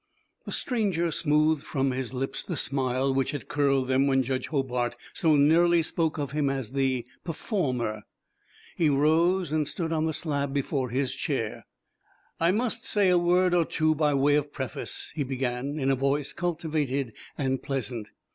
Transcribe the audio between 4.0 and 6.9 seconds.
when Judge Hobart so nearly spoke of him as